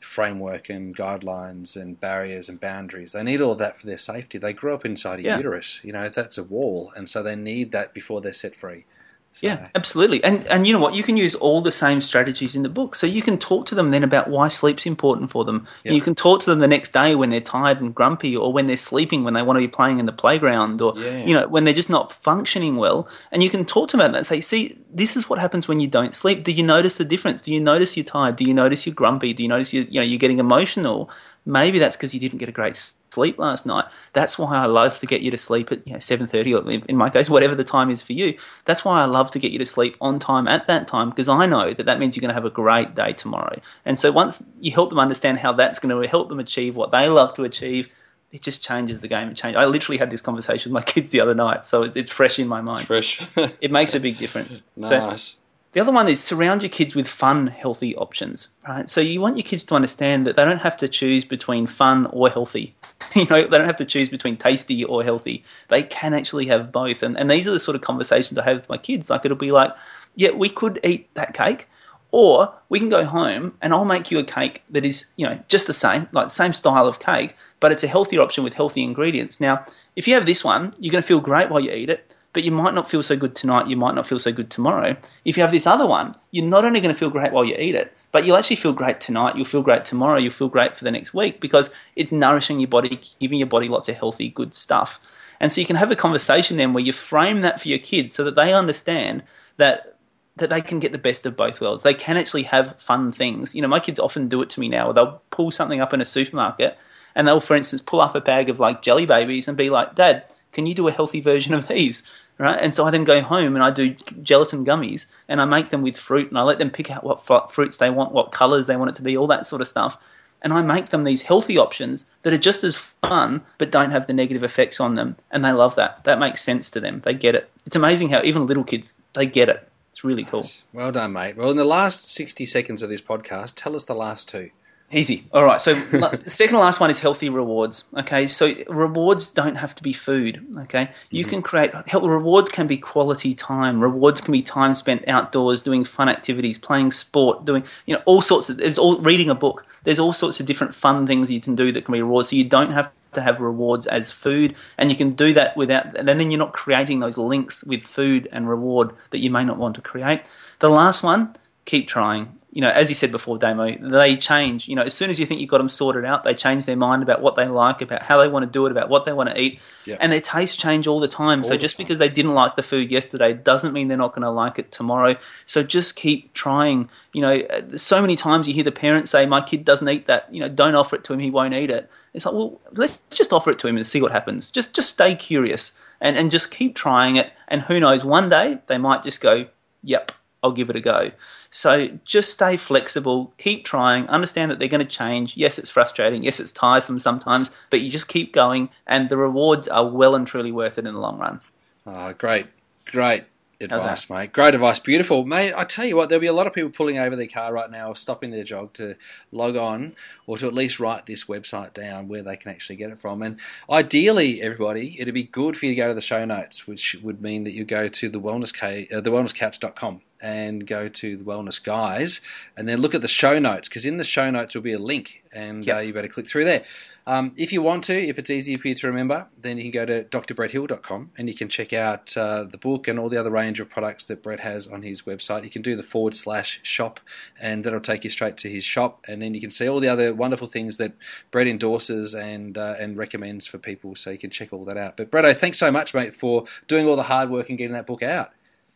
[0.00, 3.12] framework and guidelines and barriers and boundaries.
[3.12, 4.38] They need all of that for their safety.
[4.38, 5.36] They grow up inside a Yeah.
[5.36, 5.80] uterus.
[5.84, 8.84] You know, that's a wall, and so they need that before they're set free.
[9.32, 10.22] So- Yeah, absolutely.
[10.24, 10.94] And and you know what?
[10.94, 12.94] You can use all the same strategies in the book.
[12.96, 15.66] So you can talk to them then about why sleep's important for them.
[15.84, 15.92] Yeah.
[15.92, 18.66] You can talk to them the next day when they're tired and grumpy, or when
[18.66, 21.24] they're sleeping when they want to be playing in the playground, or Yeah.
[21.24, 23.06] you know when they're just not functioning well.
[23.30, 25.68] And you can talk to them about that and say, "See, this is what happens
[25.68, 26.42] when you don't sleep.
[26.42, 27.42] Do you notice the difference?
[27.42, 28.34] Do you notice you're tired?
[28.36, 29.32] Do you notice you're grumpy?
[29.32, 31.08] Do you notice you you know you're getting emotional?
[31.46, 32.76] Maybe that's because you didn't get a great
[33.10, 33.86] sleep last night.
[34.12, 36.68] That's why I love to get you to sleep at you know seven thirty, or
[36.70, 38.38] in my case, whatever the time is for you.
[38.64, 41.28] That's why I love to get you to sleep on time at that time because
[41.28, 43.60] I know that that means you're going to have a great day tomorrow.
[43.84, 46.90] And so once you help them understand how that's going to help them achieve what
[46.92, 47.88] they love to achieve.
[48.32, 49.28] It just changes the game.
[49.28, 49.56] It changes.
[49.56, 52.46] I literally had this conversation with my kids the other night, so it's fresh in
[52.46, 52.86] my mind.
[52.86, 53.20] fresh.
[53.60, 54.62] It makes a big difference.
[54.80, 55.34] So nice.
[55.72, 58.48] The other one is surround your kids with fun, healthy options.
[58.66, 58.90] Right.
[58.90, 62.06] So you want your kids to understand that they don't have to choose between fun
[62.06, 62.76] or healthy.
[63.14, 65.42] You know, they don't have to choose between tasty or healthy.
[65.68, 67.02] They can actually have both.
[67.02, 69.10] And and these are the sort of conversations I have with my kids.
[69.10, 69.72] Like it'll be like,
[70.14, 71.66] yeah, we could eat that cake,
[72.10, 75.40] or we can go home and I'll make you a cake that is, you know,
[75.48, 78.54] just the same, like the same style of cake, but it's a healthier option with
[78.54, 79.40] healthy ingredients.
[79.40, 79.64] Now,
[79.96, 82.44] if you have this one, you're going to feel great while you eat it, but
[82.44, 84.96] you might not feel so good tonight, you might not feel so good tomorrow.
[85.24, 87.56] If you have this other one, you're not only going to feel great while you
[87.58, 90.76] eat it, but you'll actually feel great tonight, you'll feel great tomorrow, you'll feel great
[90.76, 94.28] for the next week because it's nourishing your body, giving your body lots of healthy,
[94.28, 95.00] good stuff.
[95.40, 98.14] And so you can have a conversation then where you frame that for your kids
[98.14, 99.22] so that they understand
[99.56, 99.96] that
[100.36, 101.82] that they can get the best of both worlds.
[101.82, 103.54] They can actually have fun things.
[103.54, 104.90] You know, my kids often do it to me now.
[104.92, 106.78] They'll pull something up in a supermarket
[107.14, 109.96] and they'll, for instance, pull up a bag of like jelly babies and be like,
[109.96, 112.02] Dad, can you do a healthy version of these?
[112.38, 112.58] Right?
[112.58, 113.90] And so I then go home and I do
[114.22, 117.52] gelatin gummies and I make them with fruit and I let them pick out what
[117.52, 119.98] fruits they want, what colors they want it to be, all that sort of stuff.
[120.40, 124.06] And I make them these healthy options that are just as fun but don't have
[124.06, 125.16] the negative effects on them.
[125.30, 126.02] And they love that.
[126.04, 127.00] That makes sense to them.
[127.00, 127.50] They get it.
[127.66, 129.68] It's amazing how even little kids, they get it.
[129.92, 130.48] It's really cool.
[130.72, 131.36] Well done, mate.
[131.36, 134.50] Well, in the last 60 seconds of this podcast, tell us the last two.
[134.92, 135.24] Easy.
[135.32, 135.60] All right.
[135.60, 137.84] So the second last one is healthy rewards.
[137.96, 138.26] Okay.
[138.26, 140.44] So rewards don't have to be food.
[140.62, 140.90] Okay.
[141.10, 141.30] You mm-hmm.
[141.30, 143.80] can create rewards can be quality time.
[143.80, 148.20] Rewards can be time spent outdoors doing fun activities, playing sport, doing you know all
[148.20, 148.56] sorts of.
[148.56, 149.64] There's all reading a book.
[149.84, 152.30] There's all sorts of different fun things you can do that can be rewards.
[152.30, 155.96] So you don't have to have rewards as food, and you can do that without.
[155.96, 159.56] And then you're not creating those links with food and reward that you may not
[159.56, 160.22] want to create.
[160.58, 161.36] The last one,
[161.70, 164.66] keep trying you know, as you said before, Damo, they change.
[164.66, 166.76] You know, as soon as you think you've got them sorted out, they change their
[166.76, 169.12] mind about what they like, about how they want to do it, about what they
[169.12, 169.98] want to eat, yep.
[170.00, 171.40] and their tastes change all the time.
[171.40, 171.84] All so the just time.
[171.84, 174.72] because they didn't like the food yesterday doesn't mean they're not going to like it
[174.72, 175.14] tomorrow.
[175.46, 176.90] So just keep trying.
[177.12, 177.42] You know,
[177.76, 180.48] so many times you hear the parents say, "My kid doesn't eat that." You know,
[180.48, 181.88] don't offer it to him; he won't eat it.
[182.12, 184.50] It's like, well, let's just offer it to him and see what happens.
[184.50, 187.32] Just just stay curious and and just keep trying it.
[187.46, 189.46] And who knows, one day they might just go,
[189.84, 190.10] "Yep,
[190.42, 191.12] I'll give it a go."
[191.50, 195.36] So just stay flexible, keep trying, understand that they're going to change.
[195.36, 196.22] Yes, it's frustrating.
[196.22, 200.26] Yes, it's tiresome sometimes, but you just keep going, and the rewards are well and
[200.26, 201.40] truly worth it in the long run.
[201.86, 202.46] Oh, great,
[202.86, 203.24] great
[203.60, 204.32] advice, mate.
[204.32, 204.78] Great advice.
[204.78, 205.52] Beautiful, mate.
[205.56, 207.70] I tell you what, there'll be a lot of people pulling over their car right
[207.70, 208.96] now, or stopping their jog to
[209.32, 209.94] log on,
[210.26, 213.22] or to at least write this website down where they can actually get it from.
[213.22, 216.96] And ideally, everybody, it'd be good for you to go to the show notes, which
[217.02, 221.24] would mean that you go to the wellness uh, the wellnesscouch.com and go to the
[221.24, 222.20] Wellness Guys,
[222.56, 224.78] and then look at the show notes because in the show notes will be a
[224.78, 225.76] link, and yep.
[225.76, 226.64] uh, you better click through there.
[227.06, 229.72] Um, if you want to, if it's easier for you to remember, then you can
[229.72, 233.30] go to drbretthill.com and you can check out uh, the book and all the other
[233.30, 235.42] range of products that Brett has on his website.
[235.42, 237.00] You can do the forward slash shop,
[237.40, 239.88] and that'll take you straight to his shop, and then you can see all the
[239.88, 240.92] other wonderful things that
[241.30, 243.96] Brett endorses and uh, and recommends for people.
[243.96, 244.96] So you can check all that out.
[244.96, 247.86] But Bretto, thanks so much, mate, for doing all the hard work and getting that
[247.86, 248.30] book out.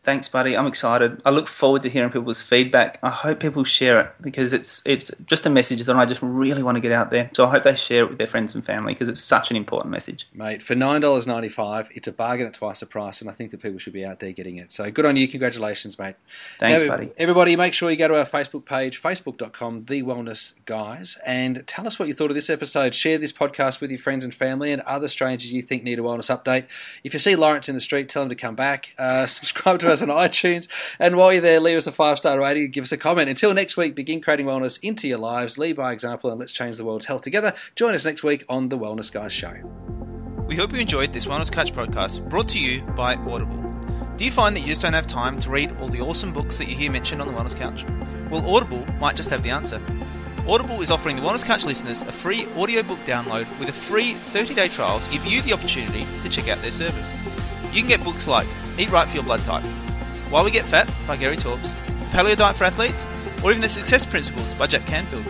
[0.04, 0.54] Thanks, buddy.
[0.56, 1.22] I'm excited.
[1.24, 2.98] I look forward to hearing people's feedback.
[3.02, 6.62] I hope people share it because it's it's just a message that I just really
[6.62, 7.30] want to get out there.
[7.34, 9.56] So I hope they share it with their friends and family because it's such an
[9.56, 10.28] important message.
[10.34, 13.32] Mate, for nine dollars ninety five, it's a bargain at twice the price, and I
[13.32, 14.72] think that people should be out there getting it.
[14.72, 15.26] So good on you.
[15.26, 16.16] Congratulations, mate.
[16.58, 17.10] Thanks, now, buddy.
[17.16, 21.86] Everybody, make sure you go to our Facebook page, facebook.com, The Wellness Guys, and tell
[21.86, 22.94] us what you thought of this episode.
[22.94, 26.02] Share this podcast with your friends and family and other strangers you think need a
[26.02, 26.66] wellness update.
[27.02, 28.92] If you see Lawrence in the street, tell him to come back.
[28.98, 30.68] Uh, subscribe to us on iTunes.
[30.98, 33.30] And while you're there, leave us a five star rating and give us a comment.
[33.30, 35.56] Until next week, begin creating wellness into your lives.
[35.56, 37.54] Lead by example and let's change the world's health together.
[37.76, 39.54] Join us next week on The Wellness Guys Show.
[40.46, 43.62] We hope you enjoyed this Wellness Couch podcast brought to you by Audible.
[44.16, 46.58] Do you find that you just don't have time to read all the awesome books
[46.58, 47.84] that you hear mentioned on the Wellness Couch?
[48.30, 49.82] Well, Audible might just have the answer.
[50.46, 54.54] Audible is offering the Wellness Couch listeners a free audiobook download with a free 30
[54.54, 57.12] day trial to give you the opportunity to check out their service.
[57.72, 58.46] You can get books like
[58.78, 59.64] Eat Right for Your Blood Type,
[60.34, 61.74] why We Get Fat by Gary Taubes,
[62.10, 63.06] Paleo Diet for Athletes,
[63.44, 65.24] or even The Success Principles by Jack Canfield.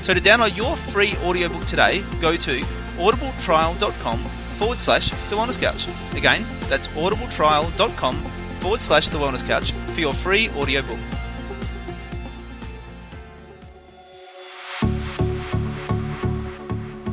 [0.00, 2.60] So to download your free audiobook today, go to
[2.98, 5.86] audibletrial.com forward slash The Wellness Couch.
[6.16, 8.16] Again, that's audibletrial.com
[8.56, 10.98] forward slash The Wellness Couch for your free audiobook.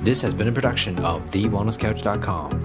[0.04, 2.65] This has been a production of TheWellnessCouch.com.